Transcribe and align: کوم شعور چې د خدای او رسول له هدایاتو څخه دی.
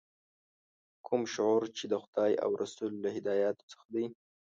کوم 1.05 1.21
شعور 1.33 1.63
چې 1.77 1.83
د 1.91 1.93
خدای 2.03 2.31
او 2.43 2.51
رسول 2.63 2.91
له 3.03 3.09
هدایاتو 3.17 3.63
څخه 3.71 3.85
دی. 3.93 4.05